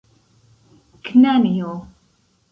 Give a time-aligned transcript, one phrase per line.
[1.05, 1.71] Knanjo...